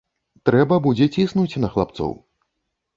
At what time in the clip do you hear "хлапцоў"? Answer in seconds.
1.77-2.21